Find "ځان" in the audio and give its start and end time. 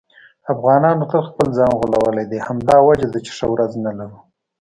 1.57-1.71